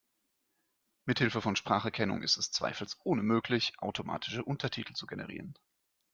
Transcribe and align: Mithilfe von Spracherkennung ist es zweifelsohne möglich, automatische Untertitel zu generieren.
Mithilfe 1.05 1.43
von 1.43 1.55
Spracherkennung 1.55 2.23
ist 2.23 2.37
es 2.37 2.51
zweifelsohne 2.51 3.21
möglich, 3.21 3.73
automatische 3.77 4.43
Untertitel 4.43 4.93
zu 4.95 5.05
generieren. 5.05 5.53